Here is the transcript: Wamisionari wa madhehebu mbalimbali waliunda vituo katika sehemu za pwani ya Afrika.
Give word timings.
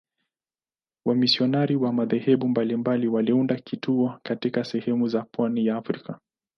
Wamisionari 1.05 1.75
wa 1.75 1.93
madhehebu 1.93 2.47
mbalimbali 2.47 3.07
waliunda 3.07 3.55
vituo 3.71 4.19
katika 4.23 4.63
sehemu 4.63 5.07
za 5.07 5.21
pwani 5.23 5.65
ya 5.65 5.75
Afrika. 5.77 6.19